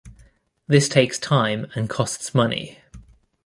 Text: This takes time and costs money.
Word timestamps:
This 0.65 0.89
takes 0.89 1.19
time 1.19 1.67
and 1.75 1.87
costs 1.87 2.33
money. 2.33 2.79